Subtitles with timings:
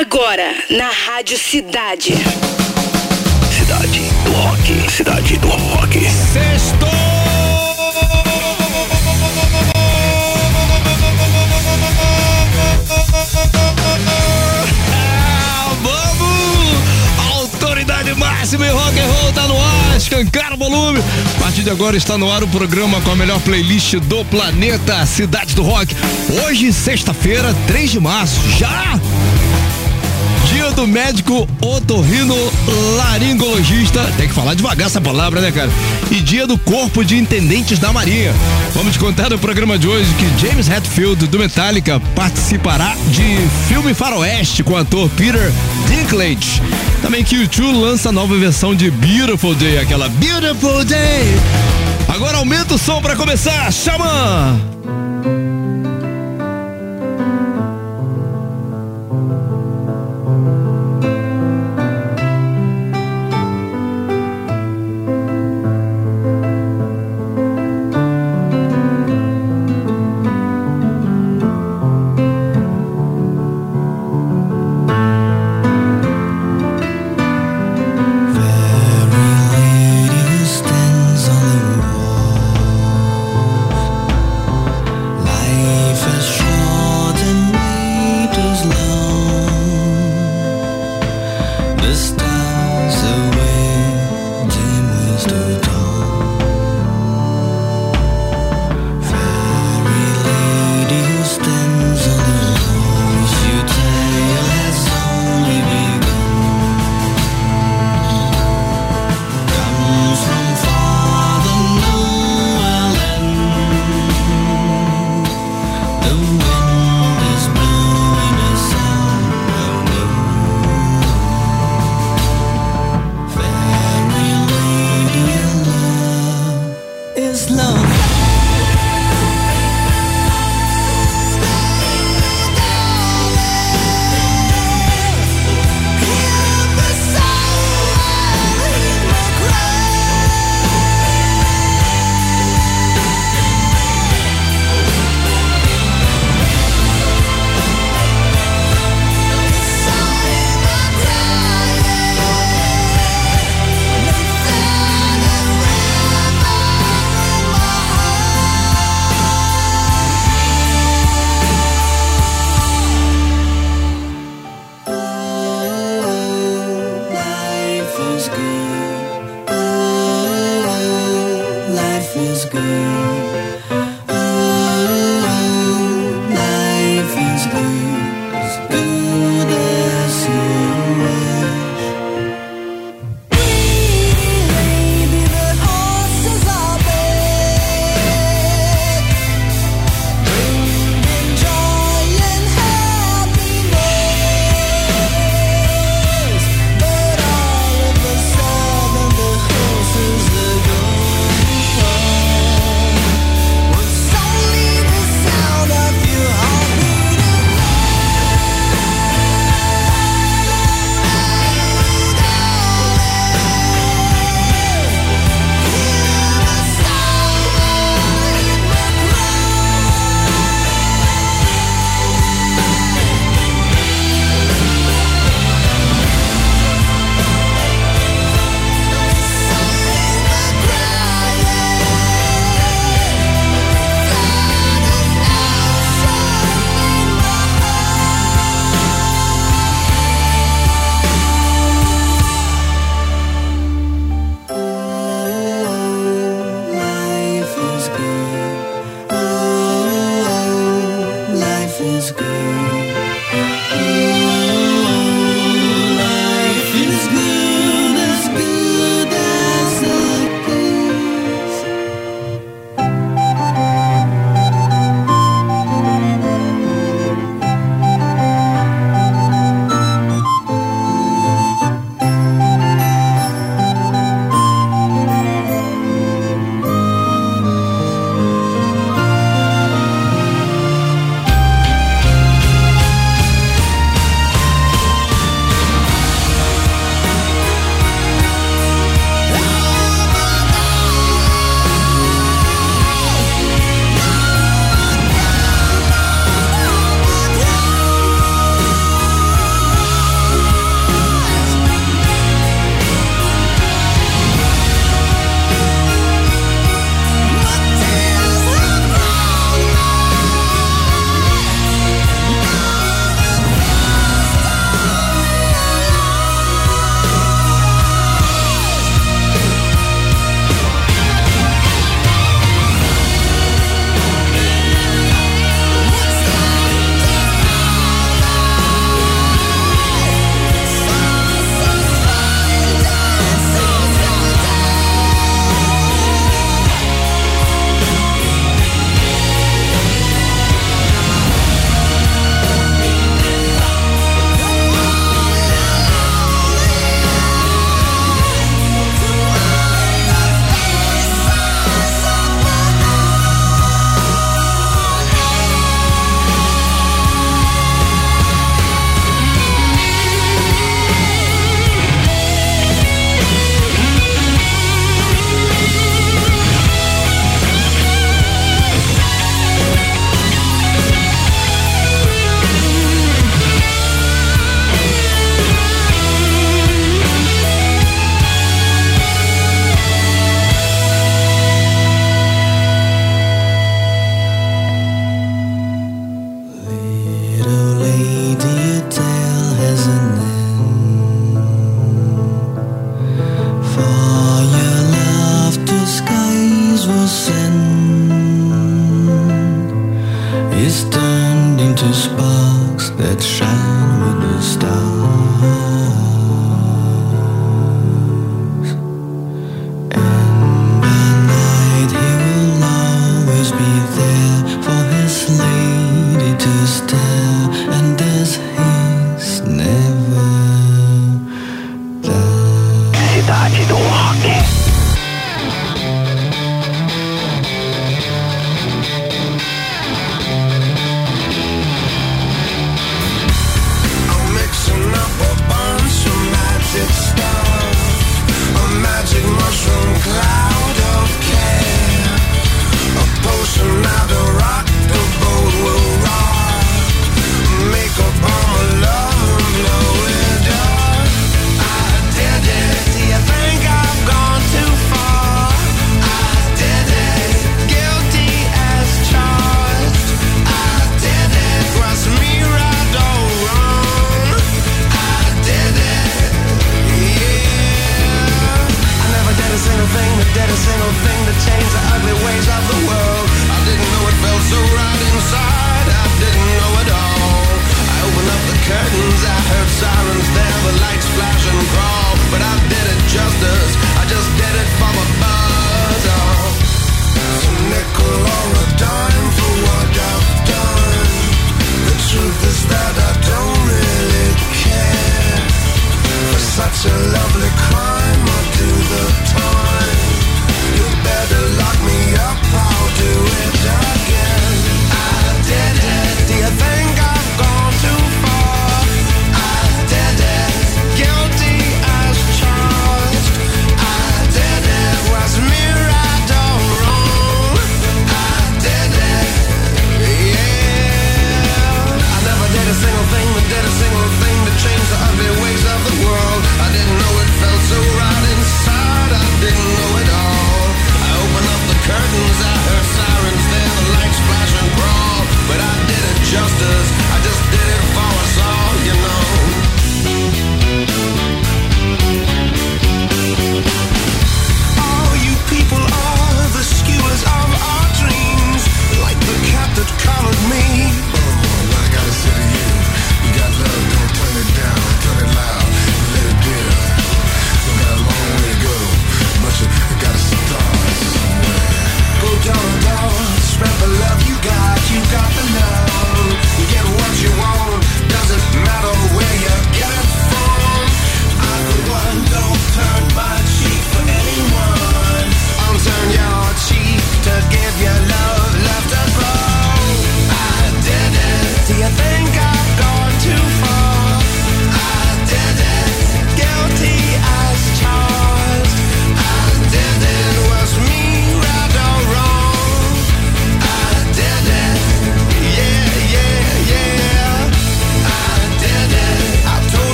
[0.00, 2.14] Agora, na Rádio Cidade.
[3.52, 4.90] Cidade do Rock.
[4.90, 6.00] Cidade do Rock.
[6.32, 6.88] Sextou!
[15.82, 17.34] Vamos!
[17.34, 21.00] Autoridade máxima em rock and roll tá no ar, escancar o volume.
[21.36, 25.04] A partir de agora está no ar o programa com a melhor playlist do planeta,
[25.04, 25.94] Cidade do Rock.
[26.42, 28.40] Hoje, sexta-feira, 3 de março.
[28.56, 28.98] Já!
[30.52, 32.34] Dia do médico otorrino
[32.96, 34.02] laringologista.
[34.16, 35.70] Tem que falar devagar essa palavra, né, cara?
[36.10, 38.32] E dia do corpo de intendentes da Marinha.
[38.74, 43.94] Vamos te contar no programa de hoje que James Hetfield do Metallica participará de filme
[43.94, 45.52] faroeste com o ator Peter
[45.86, 46.60] Dinklage.
[47.02, 51.34] Também que o YouTube lança nova versão de Beautiful Day, aquela Beautiful Day.
[52.08, 54.60] Agora aumenta o som para começar, chama!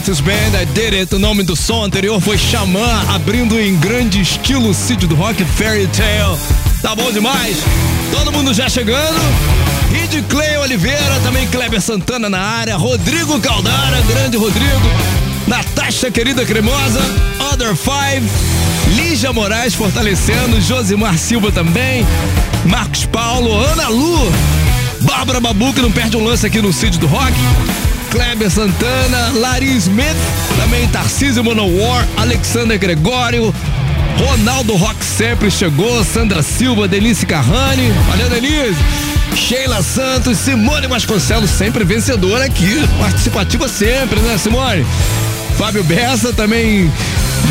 [0.00, 1.14] Matthews Band, I Did It.
[1.14, 5.86] O nome do som anterior foi Xamã, abrindo em grande estilo sítio do rock Fairy
[5.88, 6.38] Tale.
[6.80, 7.58] Tá bom demais?
[8.10, 9.20] Todo mundo já chegando.
[10.08, 14.90] De Clay Oliveira, também Kleber Santana na área, Rodrigo Caldara, grande Rodrigo,
[15.46, 17.00] Natasha querida cremosa,
[17.52, 18.26] Other Five,
[18.96, 22.06] Lígia Moraes fortalecendo, Josimar Silva também,
[22.64, 24.32] Marcos Paulo, Ana Lu,
[25.02, 27.34] Bárbara Babu que não perde um lance aqui no sítio do rock.
[28.10, 30.16] Kleber Santana, Larry Smith,
[30.56, 33.54] também Tarcísio Monowar, Alexander Gregório,
[34.18, 38.76] Ronaldo Rock sempre chegou, Sandra Silva, Denise Carrani, valeu Denise,
[39.36, 44.84] Sheila Santos, Simone Vasconcelos, sempre vencedora aqui, participativa sempre, né Simone?
[45.60, 46.90] Fábio Bessa também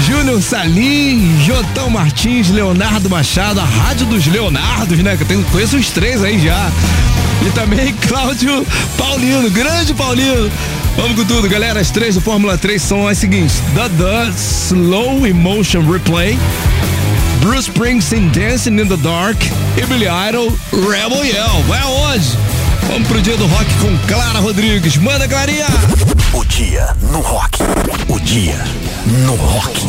[0.07, 5.15] Júnior Salim, Jotão Martins, Leonardo Machado, a Rádio dos Leonardos, né?
[5.15, 6.71] Que eu tenho, conheço os três aí já.
[7.45, 8.65] E também Cláudio
[8.97, 10.51] Paulino, grande Paulino.
[10.95, 11.79] Vamos com tudo, galera.
[11.79, 16.35] As três do Fórmula 3 são as seguintes: The Slow Emotion Replay.
[17.41, 19.39] Bruce Springsteen Dancing in the Dark
[19.77, 21.63] e Billy Idol Rebel Yell.
[21.67, 22.48] Vai aonde?
[22.89, 24.97] Vamos pro dia do rock com Clara Rodrigues.
[24.97, 25.67] Manda, Clarinha!
[26.33, 27.59] O dia no rock.
[28.07, 28.57] O dia
[29.23, 29.87] no rock.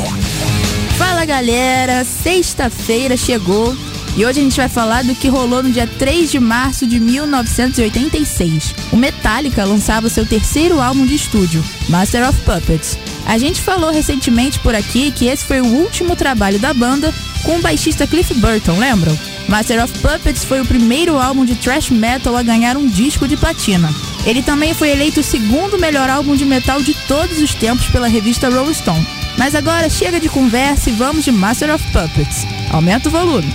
[0.99, 3.75] Fala galera, sexta-feira chegou
[4.17, 6.99] e hoje a gente vai falar do que rolou no dia 3 de março de
[6.99, 8.75] 1986.
[8.93, 12.99] O Metallica lançava seu terceiro álbum de estúdio, Master of Puppets.
[13.27, 17.15] A gente falou recentemente por aqui que esse foi o último trabalho da banda
[17.45, 19.17] com o baixista Cliff Burton, lembram?
[19.49, 23.37] Master of Puppets foi o primeiro álbum de thrash metal a ganhar um disco de
[23.37, 23.93] platina.
[24.25, 28.07] Ele também foi eleito o segundo melhor álbum de metal de todos os tempos pela
[28.07, 29.07] revista Rolling Stone.
[29.39, 32.47] Mas agora chega de conversa e vamos de Master of Puppets.
[32.71, 33.53] Aumenta o volume.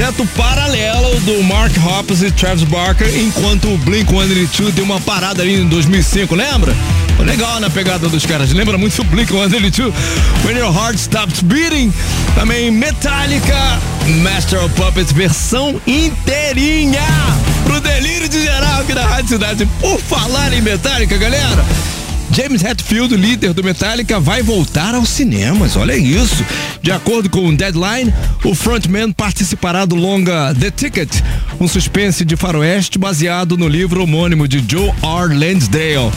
[0.00, 5.60] Projeto paralelo do Mark Hoppus e Travis Barker, enquanto o Blink-182 deu uma parada ali
[5.60, 6.74] em 2005, lembra?
[7.18, 9.92] Legal na pegada dos caras, lembra muito o Blink-182,
[10.46, 11.92] When Your Heart Stops Beating,
[12.34, 13.78] também Metallica,
[14.22, 17.02] Master of Puppets, versão inteirinha,
[17.64, 19.68] pro delírio de geral aqui da Rádio Cidade.
[19.82, 21.62] Por falar em Metallica, galera,
[22.40, 25.76] James Hetfield, líder do Metallica, vai voltar aos cinemas.
[25.76, 26.42] Olha isso.
[26.80, 31.10] De acordo com o Deadline, o frontman participará do longa The Ticket,
[31.60, 35.34] um suspense de faroeste baseado no livro homônimo de Joe R.
[35.34, 36.10] Lansdale.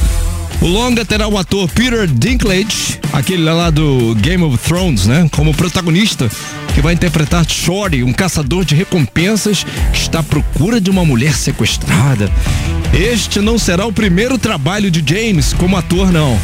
[0.64, 5.28] O longa terá o ator Peter Dinklage, aquele lá do Game of Thrones, né?
[5.30, 6.32] Como protagonista,
[6.74, 11.34] que vai interpretar Shorty, um caçador de recompensas que está à procura de uma mulher
[11.34, 12.32] sequestrada.
[12.94, 16.40] Este não será o primeiro trabalho de James como ator, não.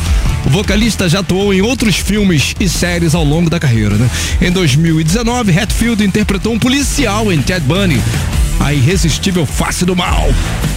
[0.46, 4.10] O vocalista já atuou em outros filmes e séries ao longo da carreira, né?
[4.42, 8.02] Em 2019, Hatfield interpretou um policial em Ted Bunny,
[8.60, 10.28] a irresistível face do mal.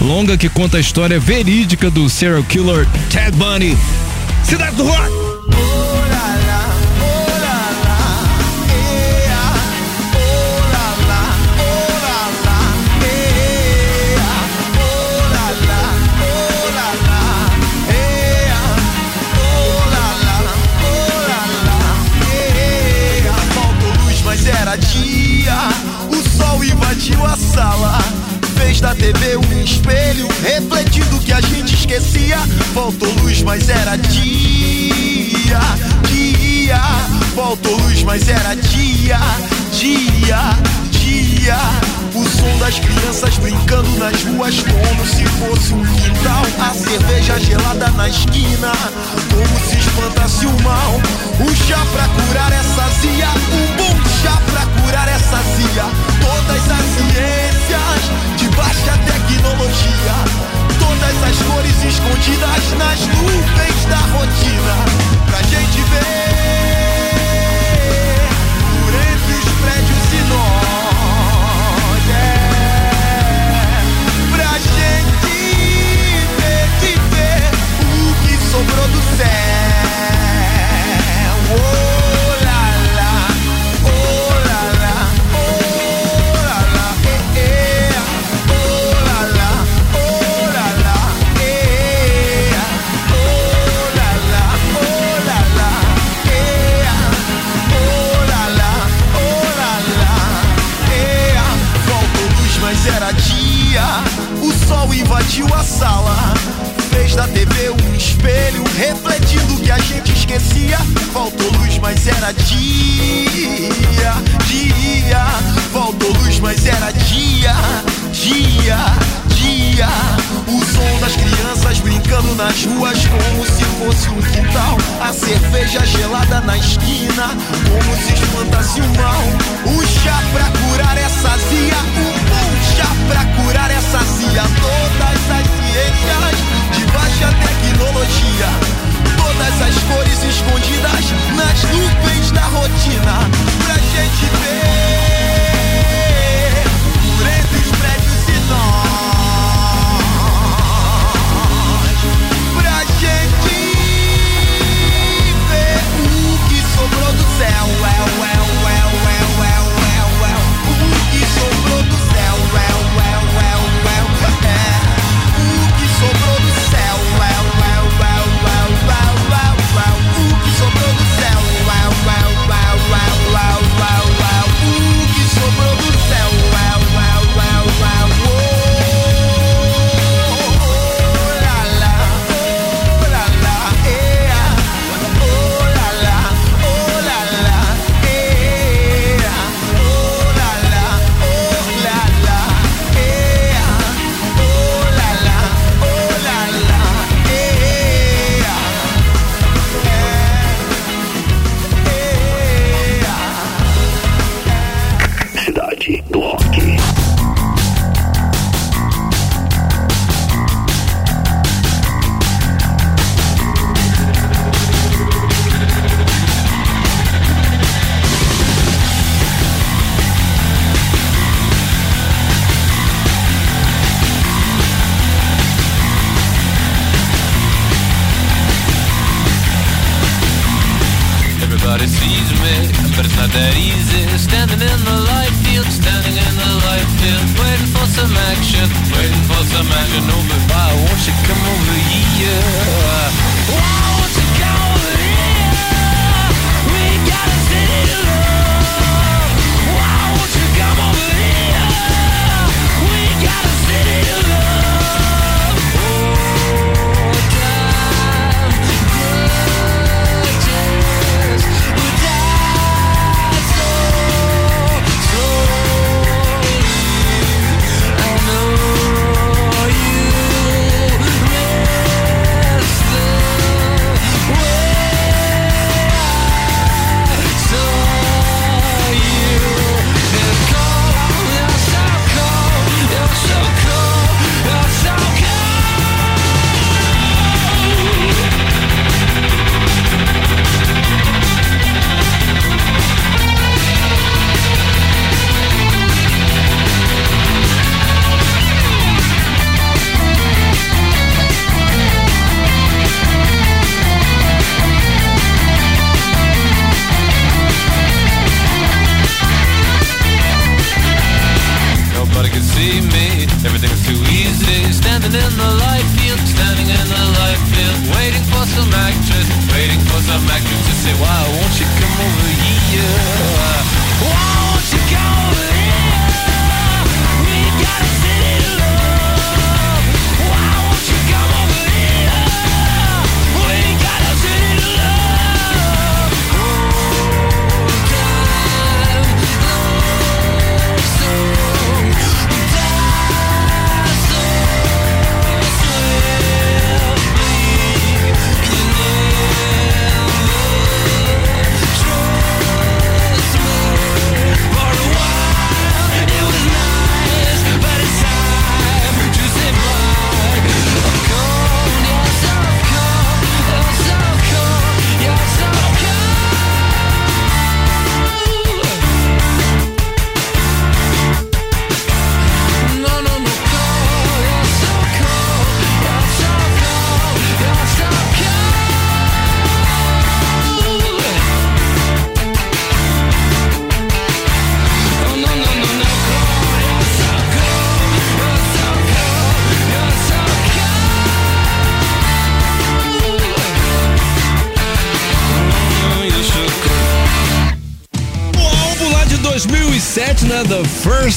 [0.01, 3.77] Longa que conta a história verídica do serial killer Ted Bunny.
[4.45, 5.92] Cidade do Rock!
[28.81, 32.39] Da TV um espelho, refletindo que a gente esquecia.
[32.75, 35.61] Faltou luz, mas era dia.
[36.09, 36.81] Dia.
[37.35, 39.21] Faltou luz, mas era dia.
[39.73, 41.59] Dia dia.
[42.15, 46.43] O som das crianças brincando nas ruas como se fosse um quintal.
[46.61, 48.73] A cerveja gelada na esquina,
[49.31, 51.01] como se espantasse o mal.
[51.41, 55.85] O chá pra curar essa zia, um bom chá pra curar essa zia.
[56.21, 58.03] Todas as ciências
[58.37, 60.17] de baixa tecnologia,
[60.79, 64.77] todas as cores escondidas nas nuvens da rotina.
[65.27, 66.22] Pra gente ver.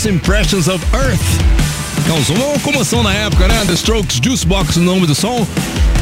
[0.06, 1.20] Impressions of Earth.
[2.08, 3.64] Causou uma comoção na época, né?
[3.66, 5.48] The Strokes Juicebox, o nome do som.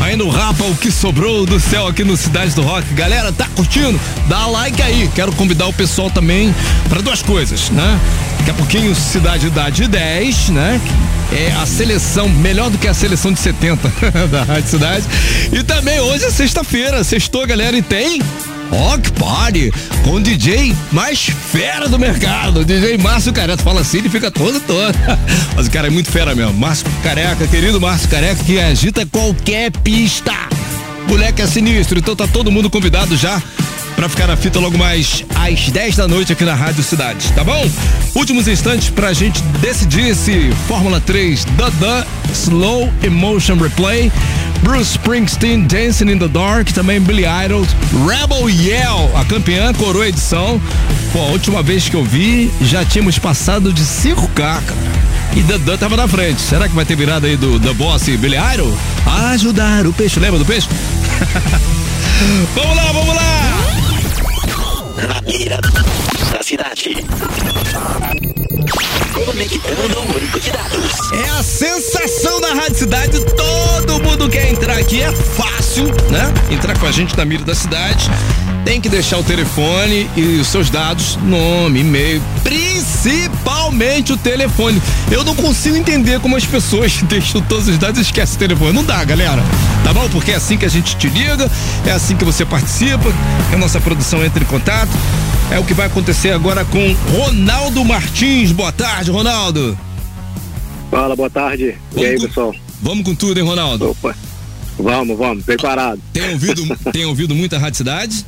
[0.02, 2.94] Ainda o Rapa, o que sobrou do céu aqui no Cidade do Rock.
[2.94, 4.00] Galera, tá curtindo?
[4.28, 5.10] Dá like aí.
[5.16, 6.54] Quero convidar o pessoal também
[6.90, 8.00] para duas coisas, né?
[8.40, 10.82] Daqui a pouquinho, Cidade Idade 10, né?
[11.32, 13.92] É a seleção, melhor do que a seleção de 70
[14.30, 15.06] da Rádio Cidade.
[15.52, 18.22] E também hoje é sexta-feira, sextou, galera, e tem
[18.74, 19.72] Rock Party
[20.04, 21.20] com o DJ mais
[21.52, 23.62] fera do mercado, DJ Márcio Careca.
[23.62, 24.96] Fala assim, ele fica todo todo.
[25.56, 26.54] Mas o cara é muito fera mesmo.
[26.54, 30.34] Márcio Careca, querido Márcio Careca, que agita qualquer pista.
[31.08, 33.40] Moleque é sinistro, então tá todo mundo convidado já
[33.96, 37.44] pra ficar na fita logo mais às 10 da noite aqui na Rádio Cidade, tá
[37.44, 37.70] bom?
[38.16, 44.12] Últimos instantes pra gente decidir se Fórmula 3 Dada Slow Emotion Replay
[44.64, 47.66] Bruce Springsteen, Dancing in the Dark, também Billy Idol,
[48.08, 50.60] Rebel Yell, a campeã coroa edição.
[51.12, 54.64] Pô, a última vez que eu vi, já tínhamos passado de 5K, cara.
[55.36, 56.42] E Dandan tava na frente.
[56.42, 58.74] Será que vai ter virada aí do The Boss e Billy Idol?
[59.32, 60.70] Ajudar o peixe, lembra do peixe?
[62.56, 63.34] vamos lá, vamos lá!
[65.08, 65.60] Na mira
[66.32, 66.96] da cidade.
[71.14, 73.20] É a sensação da Rádio Cidade.
[73.26, 75.02] Todo mundo quer entrar aqui.
[75.02, 76.34] É fácil, né?
[76.50, 78.10] Entrar com a gente na mira da cidade.
[78.66, 84.82] Tem que deixar o telefone e os seus dados, nome, e-mail, principalmente o telefone.
[85.12, 88.74] Eu não consigo entender como as pessoas deixam todos os dados e esquecem o telefone.
[88.74, 89.44] Não dá, galera.
[89.84, 90.10] Tá bom?
[90.10, 91.52] Porque é assim que a gente te liga,
[91.86, 93.14] é assim que você participa,
[93.50, 94.92] que a nossa produção entra em contato.
[95.54, 98.52] É o que vai acontecer agora com Ronaldo Martins.
[98.52, 99.78] Boa tarde, Ronaldo.
[100.90, 101.76] Fala, boa tarde.
[101.96, 102.56] E aí, com, pessoal?
[102.82, 103.92] Vamos com tudo, hein, Ronaldo?
[103.92, 104.16] Opa.
[104.80, 106.02] Vamos, vamos, preparado.
[106.12, 108.26] Tem ouvido, tem ouvido muita Rádio Cidade?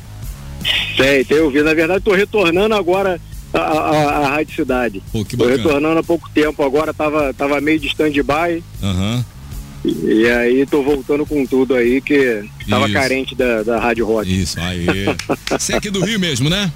[0.96, 1.64] Tem, tem ouvido.
[1.64, 3.20] Na verdade, tô retornando agora
[3.52, 5.02] a, a, a Rádio Cidade.
[5.10, 8.62] Pô, que Tô retornando há pouco tempo agora, tava, tava meio de stand-by.
[8.80, 9.24] Aham.
[9.84, 12.94] E, e aí tô voltando com tudo aí, que tava Isso.
[12.94, 14.42] carente da, da Rádio Rock.
[14.42, 14.86] Isso, aí.
[15.50, 16.70] Você é aqui do Rio mesmo, né?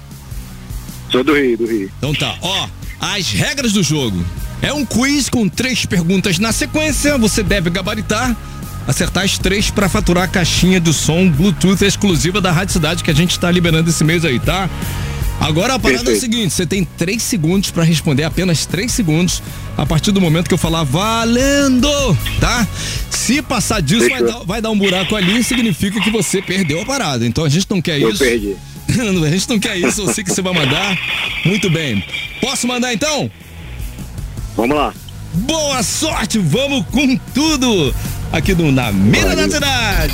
[1.11, 1.91] Sou do Rio, do Rio.
[1.97, 2.67] Então tá, ó,
[2.99, 4.23] as regras do jogo.
[4.61, 8.35] É um quiz com três perguntas na sequência, você deve gabaritar,
[8.87, 13.09] acertar as três pra faturar a caixinha de som Bluetooth exclusiva da Rádio Cidade que
[13.09, 14.69] a gente tá liberando esse mês aí, tá?
[15.39, 16.21] Agora a parada é o Perfeito.
[16.21, 19.41] seguinte, você tem três segundos pra responder, apenas três segundos,
[19.75, 21.89] a partir do momento que eu falar valendo,
[22.39, 22.67] tá?
[23.09, 26.85] Se passar disso, vai dar, vai dar um buraco ali, significa que você perdeu a
[26.85, 27.25] parada.
[27.25, 28.19] Então a gente não quer Eu isso.
[28.19, 28.55] perdi.
[28.99, 30.97] A gente não quer isso, eu sei que você vai mandar.
[31.45, 32.03] Muito bem.
[32.39, 33.29] Posso mandar então?
[34.55, 34.93] Vamos lá.
[35.33, 37.95] Boa sorte, vamos com tudo!
[38.33, 40.13] Aqui no Na Mira da Cidade.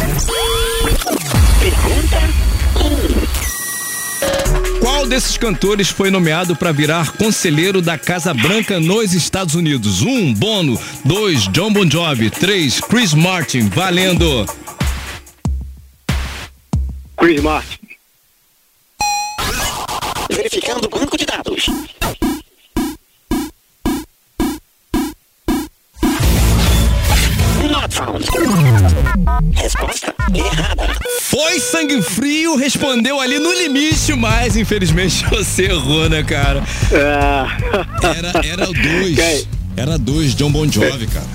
[4.80, 10.02] Qual desses cantores foi nomeado para virar conselheiro da Casa Branca nos Estados Unidos?
[10.02, 10.80] Um, Bono.
[11.04, 12.30] Dois, John Bon Jovi.
[12.30, 13.70] Três, Chris Martin.
[13.70, 14.46] Valendo.
[17.18, 17.87] Chris Martin.
[20.38, 21.66] Verificando o banco de dados.
[27.70, 28.26] Not found.
[29.56, 30.96] Resposta errada.
[31.22, 36.64] Foi sangue frio, respondeu ali no limite, mas infelizmente você errou, né, cara?
[36.94, 37.58] Ah,
[38.16, 39.16] Era, era o dois.
[39.16, 39.48] Quem?
[39.76, 41.28] Era dois, John Bon Jovi, cara.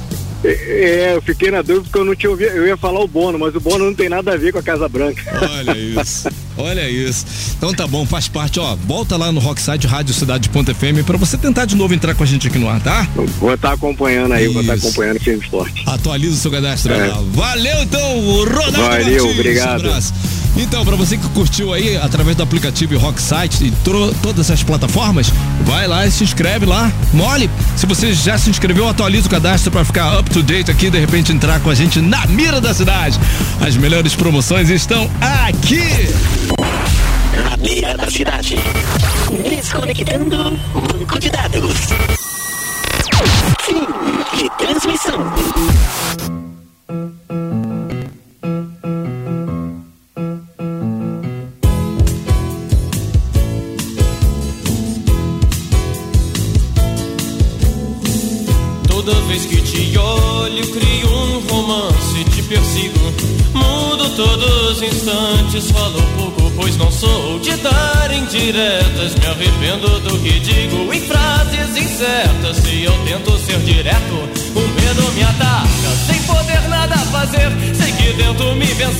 [0.44, 2.50] É, eu fiquei na dúvida porque eu não tinha ouvido.
[2.50, 4.62] Eu ia falar o Bono, mas o Bono não tem nada a ver com a
[4.62, 5.22] Casa Branca.
[5.58, 6.28] Olha isso.
[6.56, 7.24] Olha isso.
[7.56, 8.74] Então tá bom, faz parte, ó.
[8.86, 12.46] Volta lá no Rockside Rádio Cidade.fm pra você tentar de novo entrar com a gente
[12.48, 13.06] aqui no ar, tá?
[13.38, 14.86] Vou estar acompanhando aí, vou estar Isso.
[14.88, 15.82] acompanhando o filme esporte.
[15.86, 17.10] Atualiza o seu cadastro É.
[17.32, 19.38] Valeu então, Ronaldo Valeu, Martins.
[19.38, 19.70] obrigado.
[19.84, 20.12] Um abraço.
[20.56, 23.70] Então, pra você que curtiu aí através do aplicativo Rock Site e
[24.22, 25.32] todas as plataformas,
[25.62, 26.92] vai lá e se inscreve lá.
[27.12, 27.50] Mole.
[27.76, 30.98] Se você já se inscreveu, atualiza o cadastro pra ficar up to date aqui, de
[30.98, 33.18] repente entrar com a gente na mira da cidade.
[33.60, 36.12] As melhores promoções estão aqui.
[37.44, 38.56] Na mira da cidade.
[39.48, 41.76] Desconectando banco de dados.
[43.62, 43.86] Fim
[44.36, 46.31] de transmissão.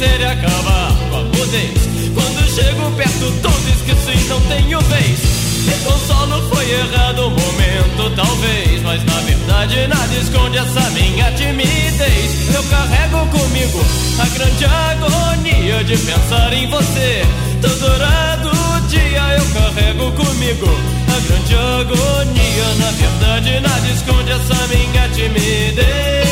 [0.02, 1.88] Vencer e acabar com a mudez.
[2.14, 5.18] Quando chego perto, todo esqueci, não tenho vez.
[5.64, 8.82] Me consolo foi errado o momento, talvez.
[8.82, 12.54] Mas na verdade nada esconde essa minha timidez.
[12.54, 13.80] Eu carrego comigo
[14.18, 17.22] a grande agonia de pensar em você.
[17.60, 20.66] Todo do dia eu carrego comigo
[21.06, 22.74] a grande agonia.
[22.78, 26.31] Na verdade nada esconde essa minha timidez.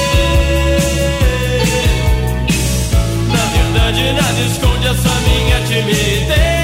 [3.93, 6.60] Verdade nada esconde essa minha timidez.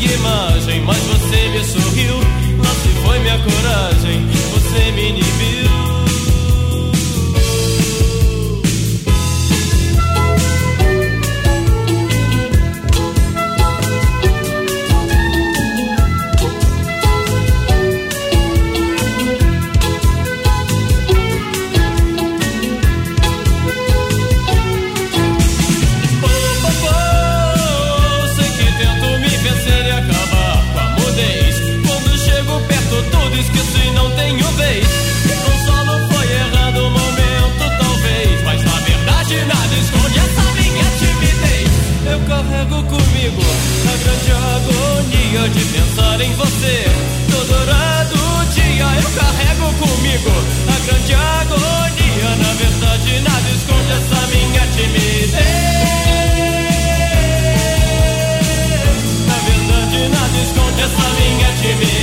[0.00, 2.14] E imagem, mas você me sorriu.
[2.58, 4.26] Lá se foi minha coragem.
[4.52, 5.77] Você me inibiu.
[49.18, 50.32] Carrego comigo
[50.68, 52.30] a grande agonia.
[52.42, 55.32] Na verdade nada esconde essa minha timidez.
[59.28, 61.97] Na verdade nada esconde essa minha timidez.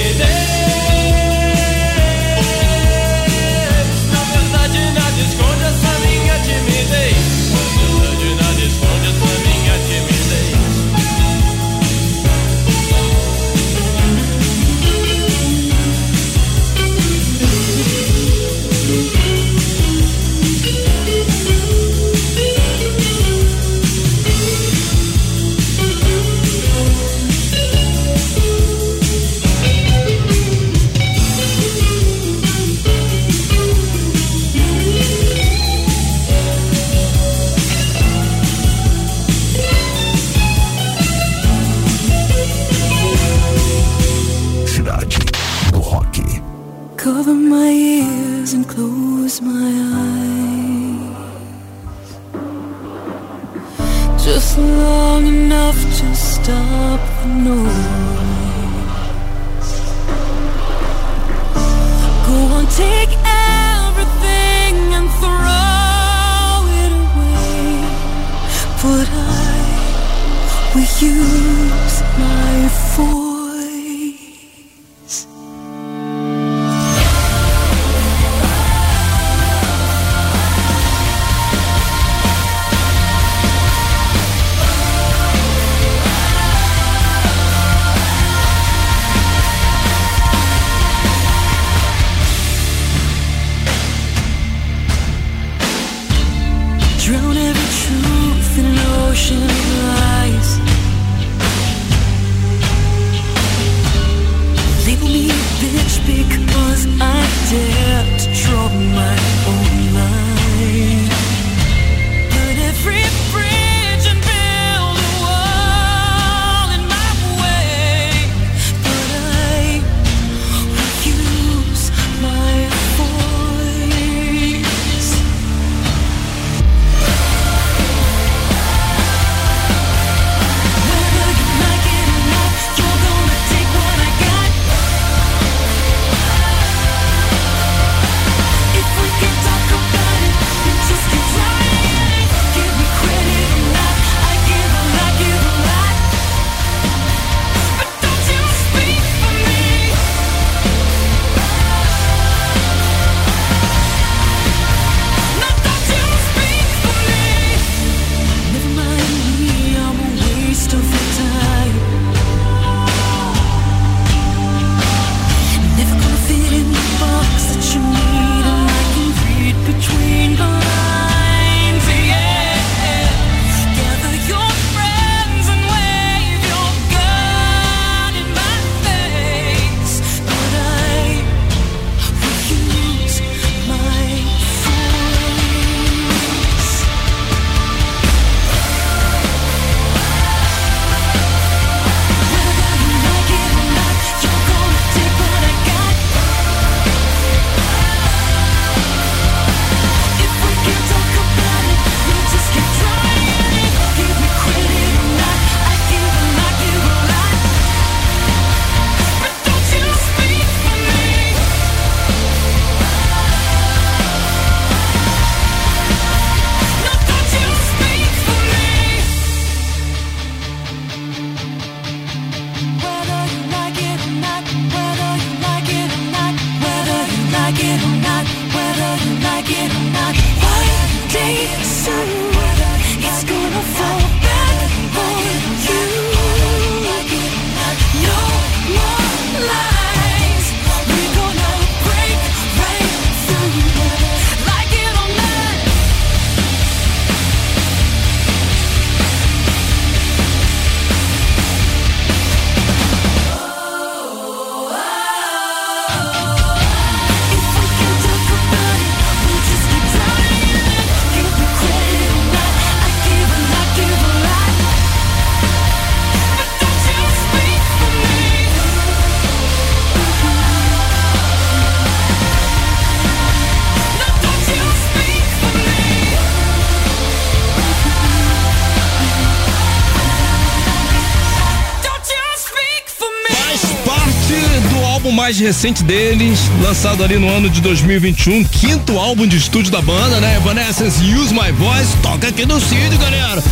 [285.26, 290.20] Mais recente deles, lançado ali no ano de 2021, quinto álbum de estúdio da banda,
[290.20, 290.36] né?
[290.38, 293.44] Evanescence Use My Voice, toca aqui no Cid, galera.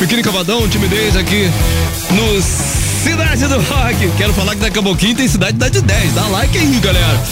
[0.00, 1.48] Biquíni Cavadão, timidez aqui
[2.10, 4.10] no Cidade do Rock.
[4.18, 7.22] Quero falar que daqui a pouquinho tem Cidade da de 10, dá like aí, galera.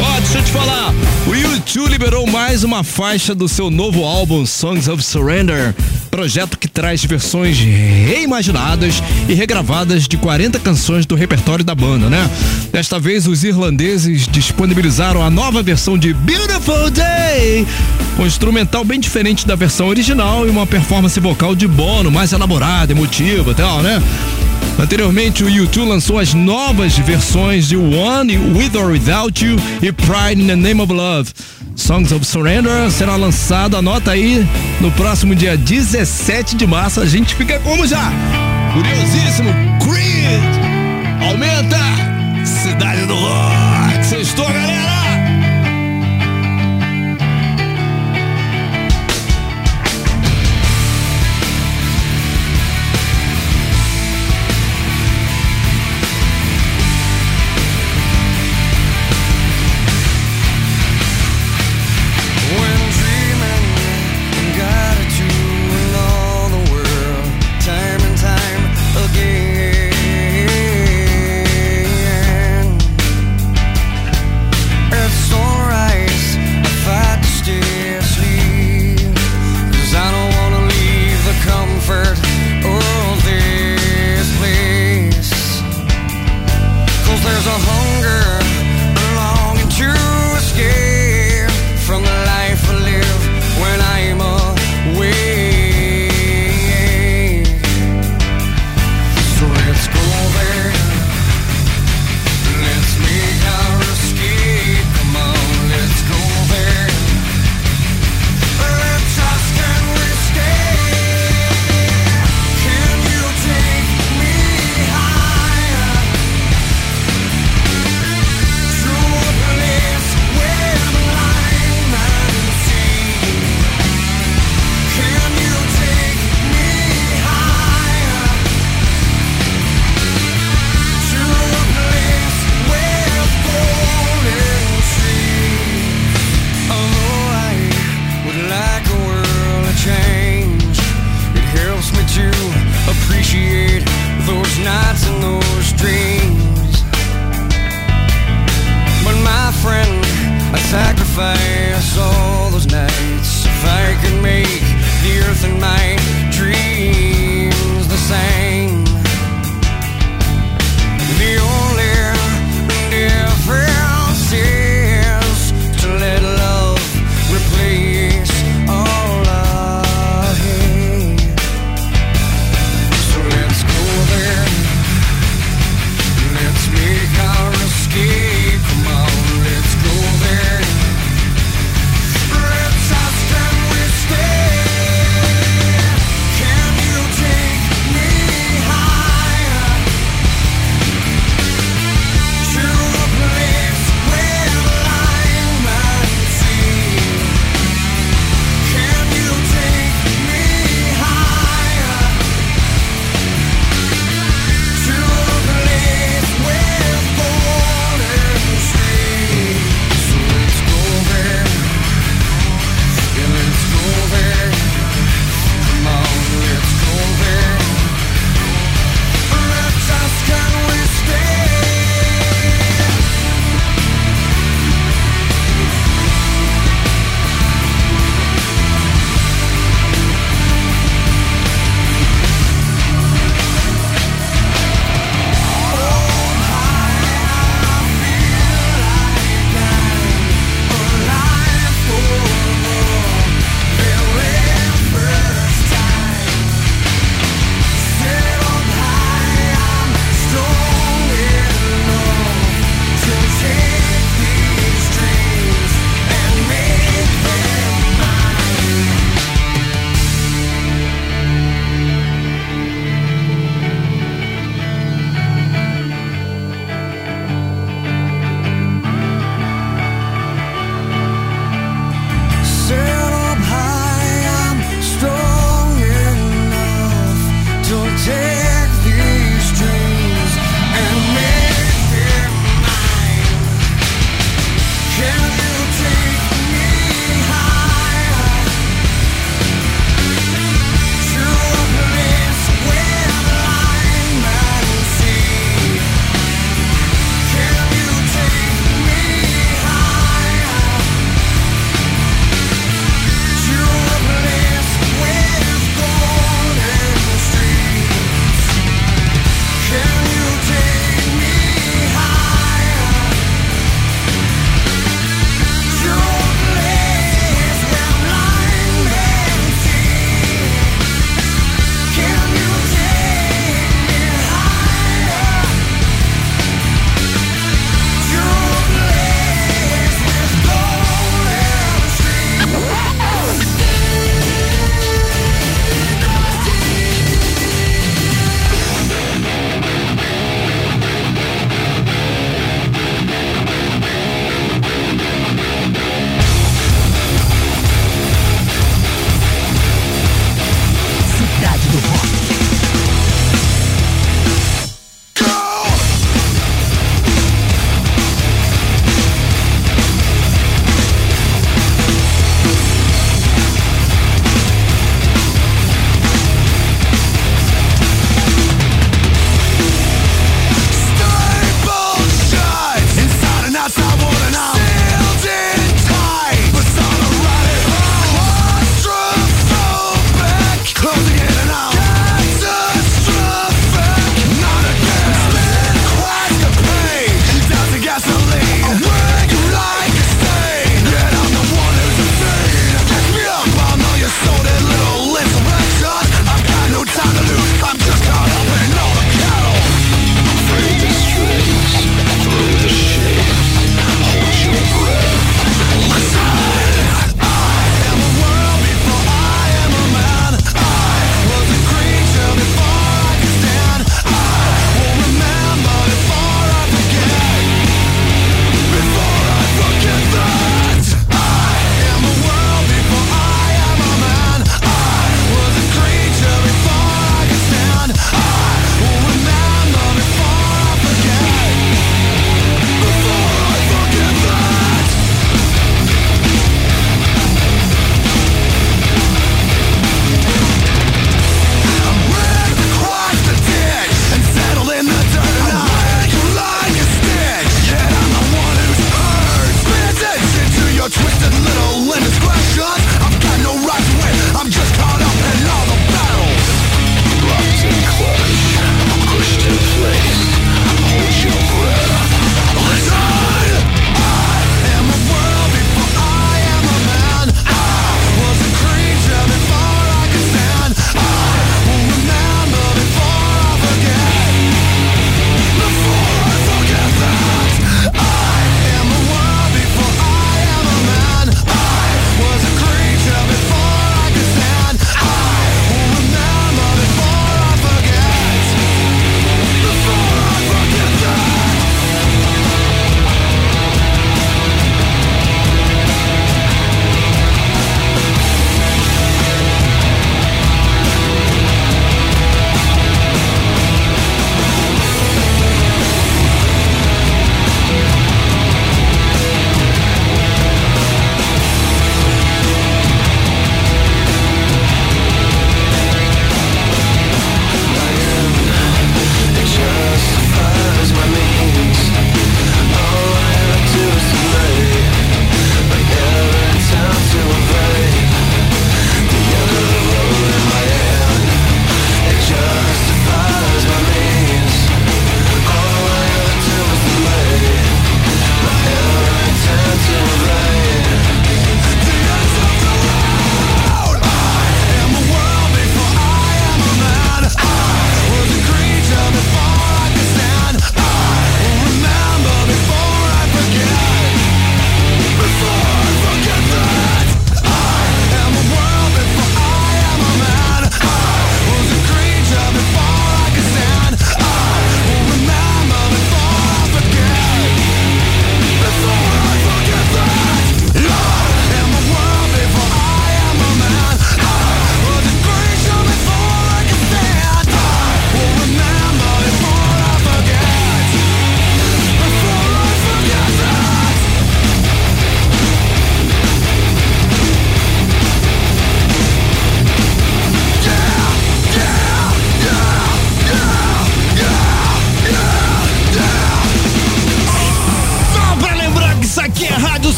[0.00, 0.92] Ó, deixa eu te falar,
[1.26, 5.74] o U2 liberou mais uma faixa do seu novo álbum Songs of Surrender,
[6.10, 12.28] projeto que traz versões reimaginadas e regravadas de 40 canções do repertório da banda, né?
[12.72, 17.66] Desta vez os irlandeses disponibilizaram a nova versão de Beautiful Day,
[18.18, 22.92] um instrumental bem diferente da versão original e uma performance vocal de Bono mais elaborada,
[22.92, 24.02] emotiva e tal, né?
[24.78, 30.42] Anteriormente, o U2 lançou as novas versões de One, With or Without You e Pride
[30.42, 31.30] in the Name of Love.
[31.76, 34.46] Songs of Surrender será lançado, anota aí,
[34.80, 37.00] no próximo dia 17 de março.
[37.00, 38.12] A gente fica como já?
[38.72, 39.50] Curiosíssimo,
[39.80, 41.28] Creed!
[41.28, 41.78] Aumenta!
[42.44, 44.04] Cidade do Rock!
[44.04, 44.81] Sextou, galera!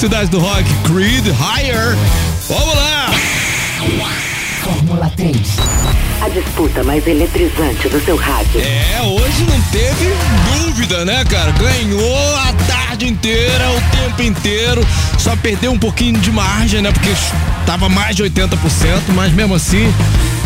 [0.00, 0.64] Cidade do Rock.
[0.84, 1.94] Creed Higher.
[2.48, 3.10] Vamos lá!
[4.62, 5.36] Fórmula 3.
[6.22, 8.62] A disputa mais eletrizante do seu rádio.
[8.62, 10.10] É, hoje não teve
[10.56, 11.52] dúvida, né, cara?
[11.52, 14.86] Ganhou a tarde inteira, o tempo inteiro.
[15.18, 16.90] Só perdeu um pouquinho de margem, né?
[16.92, 17.10] Porque
[17.66, 18.56] tava mais de 80%,
[19.14, 19.92] mas mesmo assim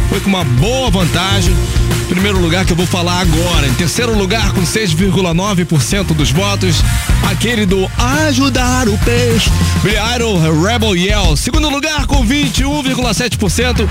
[0.09, 1.55] foi com uma boa vantagem.
[2.09, 3.66] Primeiro lugar que eu vou falar agora.
[3.66, 6.76] Em terceiro lugar, com 6,9% dos votos,
[7.30, 7.90] aquele do
[8.26, 9.50] Ajudar o Peixe.
[9.82, 11.36] Billy Idol, Rebel Yell.
[11.36, 13.88] Segundo lugar, com 21,7%.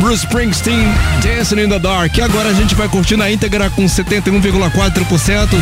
[0.00, 0.88] Bruce Springsteen,
[1.22, 2.16] Dancing in the Dark.
[2.16, 5.48] E agora a gente vai curtir na íntegra com 71,4%.
[5.48, 5.56] The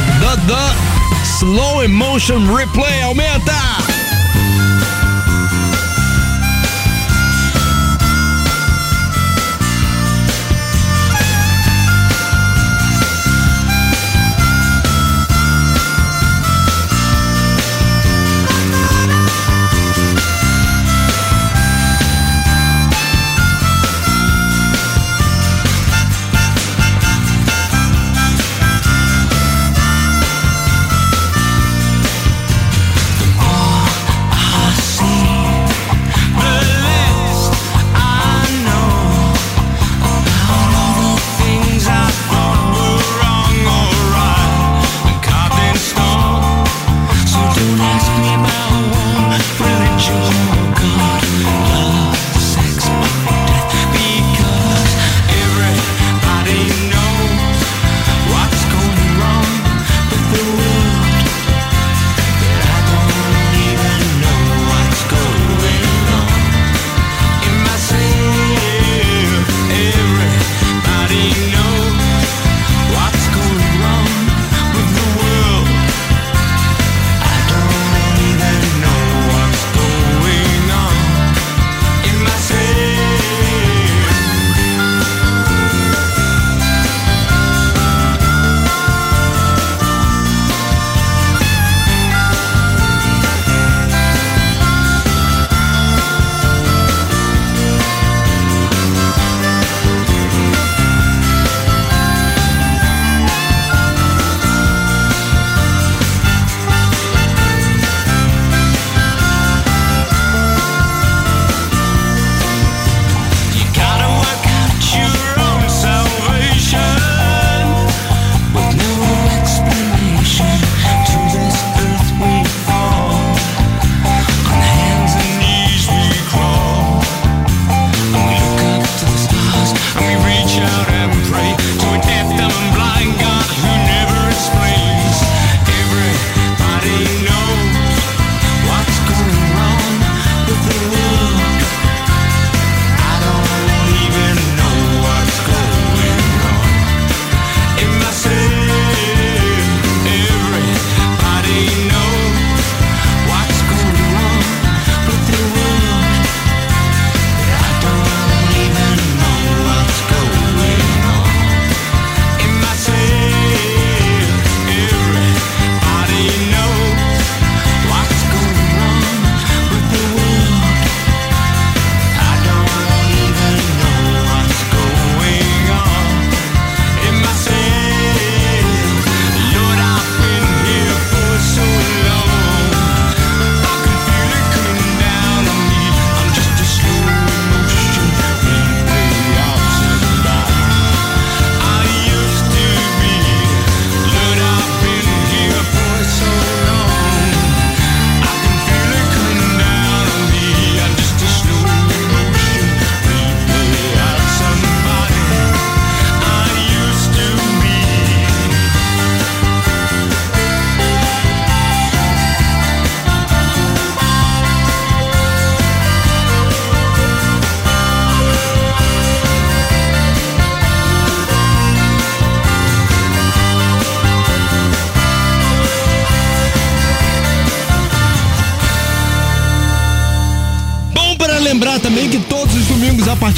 [0.47, 3.03] The Slow Emotion Replay.
[3.03, 3.98] Aumenta!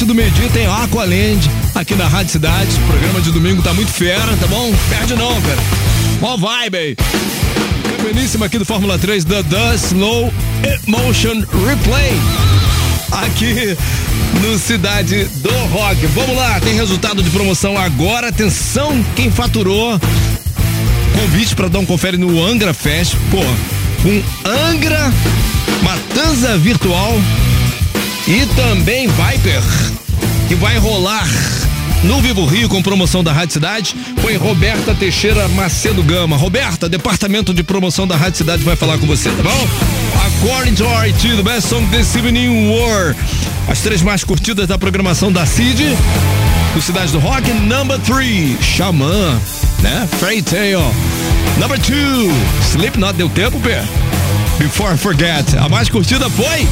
[0.01, 2.71] Partir do meio-dia, tem Aqualand aqui na Rádio Cidade.
[2.77, 4.73] O programa de domingo tá muito fera, tá bom?
[4.89, 5.59] Perde não, cara.
[6.21, 6.97] Mó vibe aí.
[7.97, 10.33] Campeoníssima aqui do Fórmula 3 da The Slow
[10.87, 12.13] Emotion Replay.
[13.11, 13.77] Aqui
[14.41, 16.07] no Cidade do Rock.
[16.07, 18.29] Vamos lá, tem resultado de promoção agora.
[18.29, 20.01] Atenção, quem faturou
[21.21, 23.17] convite para dar um confere no Angra Fest.
[23.31, 23.43] Pô,
[24.03, 25.13] com Angra,
[25.83, 27.21] Matanza Virtual
[28.27, 29.63] e também Viper,
[30.49, 31.27] que vai rolar
[32.05, 33.97] no Vivo Rio com promoção da Rádio Cidade.
[34.21, 36.37] Foi Roberta Teixeira Macedo Gama.
[36.37, 39.69] Roberta, departamento de promoção da Rádio Cidade vai falar com você, tá bom?
[40.27, 43.15] According to RT, the best song this evening war.
[43.69, 45.97] As três mais curtidas da programação da CID.
[46.75, 49.39] Do Cidade do Rock, number three, Xamã,
[49.81, 50.09] né?
[50.21, 50.95] Fairy Tale.
[51.59, 52.31] Number two,
[52.71, 53.83] Slipknot deu tempo, Pé?
[54.59, 55.57] Before I Forget.
[55.59, 56.69] A mais curtida foi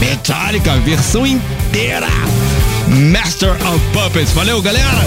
[0.00, 2.08] Metallica, versão inteira.
[3.12, 4.32] Master of Puppets.
[4.32, 5.06] Valeu, galera!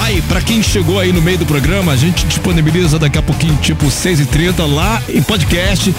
[0.00, 3.56] Aí, pra quem chegou aí no meio do programa, a gente disponibiliza daqui a pouquinho,
[3.56, 5.94] tipo 6h30, lá em podcast,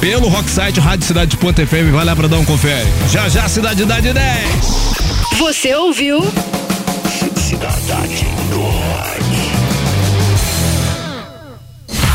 [0.00, 1.90] pelo Rocksite Rádio Cidade Ponto FM.
[1.92, 2.86] Vai lá pra dar um confere.
[3.10, 4.20] Já já, Cidade Idade 10.
[5.38, 6.22] Você ouviu?
[7.36, 9.10] Cidade do Rock.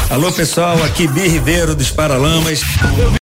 [0.10, 2.62] Alô pessoal, aqui Bi Ribeiro dos Paralamas.